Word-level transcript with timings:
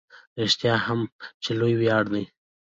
رښتیا 0.41 0.75
هم 0.85 0.99
چې 1.43 1.51
لوی 1.59 1.73
ویاړ 1.77 2.03
دی. 2.13 2.23